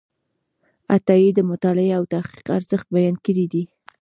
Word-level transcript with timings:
عطایي 0.95 1.29
د 1.35 1.39
مطالعې 1.49 1.91
او 1.99 2.03
تحقیق 2.13 2.47
ارزښت 2.57 2.87
بیان 2.95 3.15
کړی 3.25 3.45
دی. 3.53 3.63